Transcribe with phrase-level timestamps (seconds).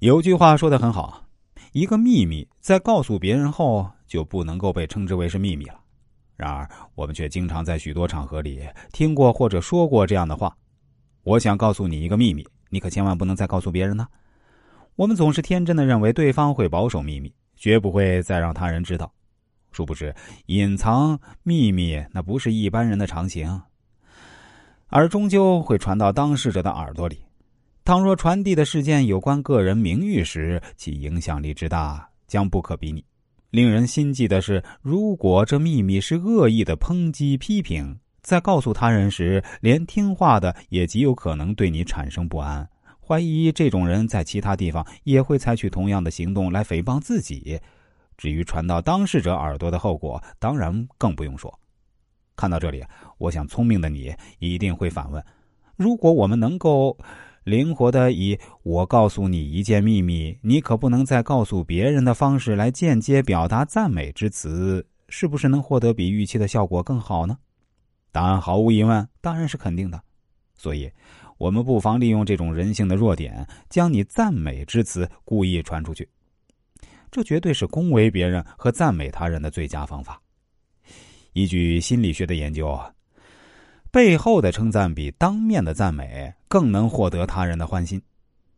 [0.00, 1.24] 有句话说的很好，
[1.72, 5.80] 一个秘密在告诉别人后就不能够被称之为是秘密了。
[6.36, 10.56] 然而，我们却经常在许多场合里听过或者说过这样的话
[11.24, 14.06] ：“我想告诉你一个秘密，你可千万不能再告诉别人呢。”
[14.94, 19.12] 我们总是天真的认为对方会保守秘密，绝不会再让他人知道。
[19.72, 20.14] 殊不知，
[20.46, 23.62] 隐藏秘密那不是一般人的常情，
[24.86, 27.18] 而终究会传到当事者的耳朵里。
[27.88, 33.02] 倘若传递的事件有关个人名誉时，其影响力之大将不可比拟。
[33.48, 42.68] 令人心悸的是，如果这秘密是恶意的抨击、批评，在告诉他人时，连听话的也极有可能对你产生不安，
[43.00, 47.58] 怀疑这种人在其他地方也会采取同样的行动来诽谤自己。
[48.18, 51.58] 至于传到当事者耳朵的后果，当然更不用说。
[52.36, 52.84] 看到这里，
[53.16, 55.24] 我想聪明的你一定会反问：
[55.74, 56.94] 如果我们能够……
[57.48, 67.38] 灵活的以我告诉你一件秘密，你可不能再告诉别人的方式来间接表达赞美之词，是不是能获得比预期的效果更好呢？
[68.12, 69.98] 答案毫无疑问，当然是肯定的。
[70.54, 70.90] 所以，
[71.38, 76.06] 我们不妨利用这种人性的弱点，将你赞美之词故意传出去，
[77.10, 80.20] 这绝对是恭维别人和赞美他人的最佳方法。
[81.32, 82.78] 依据心理学的研究。
[83.98, 88.00] 背后的称赞比当面的赞美更能获得他人的欢心，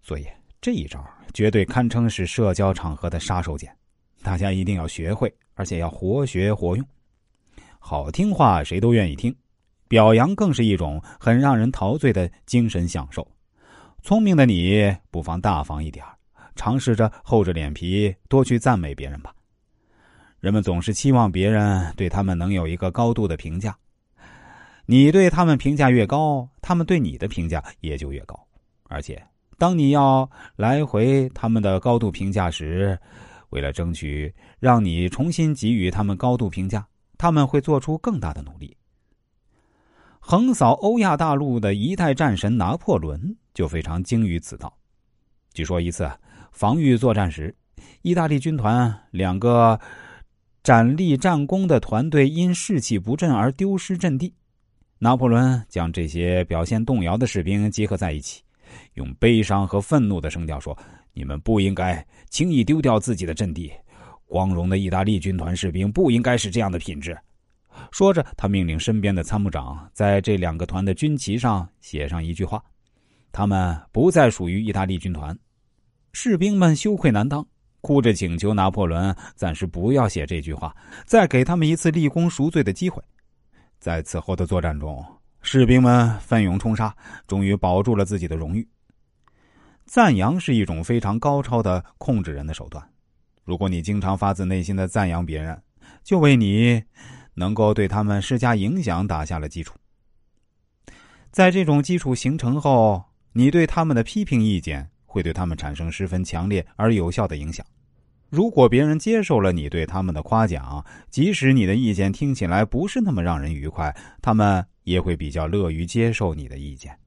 [0.00, 0.26] 所以
[0.62, 3.68] 这一招绝对堪称是社交场合的杀手锏，
[4.22, 6.82] 大家一定要学会，而且要活学活用。
[7.78, 9.36] 好听话谁都愿意听，
[9.88, 13.28] 表扬更是一种很让人陶醉的精神享受。
[14.02, 16.02] 聪明的你不妨大方一点
[16.54, 19.34] 尝试着厚着脸皮多去赞美别人吧。
[20.40, 23.76] 人们总是期望别人对他们能有一个高度的评价。
[24.86, 28.38] 你对他们评价越高，他们对你的评价也就越高。
[28.84, 29.20] 而且，
[29.58, 32.96] 当你要来回他们的高度评价时，
[33.50, 36.86] 为了争取让你重新给予他们高度评价，
[37.18, 38.76] 他们会做出更大的努力。
[40.20, 44.76] 横扫欧亚大陆的一代战神拿破仑就非常精于此道。
[45.52, 46.10] 据说一次
[46.52, 47.54] 防御作战时，
[48.02, 49.80] 意大利军团两个
[50.62, 54.34] 斩立战功的团队因士气不振而丢失阵地。
[54.98, 58.42] 拿破仑将这些表现动摇的士兵集合在一起，
[58.94, 60.76] 用悲伤和愤怒的声调说
[61.12, 63.70] ：“你们不应该轻易丢掉自己的阵地。
[64.24, 67.16] 光荣的意大利军团士兵不应该是这样的品质。”
[67.92, 72.64] 说着，他命令身边的参谋长在这两个团的军旗上写上一句话
[73.30, 75.38] ：“他们不再属于意大利军团。”
[76.14, 77.46] 士兵们羞愧难当，
[77.82, 80.74] 哭着请求拿破仑暂时不要写这句话，
[81.04, 83.02] 再给他们一次立功赎罪的机会。
[83.78, 85.04] 在此后的作战中，
[85.42, 86.94] 士兵们奋勇冲杀，
[87.26, 88.66] 终于保住了自己的荣誉。
[89.84, 92.84] 赞扬是一种非常高超的控制人的手段。
[93.44, 95.62] 如果你经常发自内心的赞扬别人，
[96.02, 96.82] 就为你
[97.34, 99.76] 能够对他们施加影响打下了基础。
[101.30, 107.64] 在这种基础形成后，你对他们的批评意见会对他们产生十分强烈而有效的影响。
[108.28, 116.98] 如果别人接受了你对他们的夸奖，即使你的意见听起来不是那么让人愉快，他们也会比较乐于接受你的意见。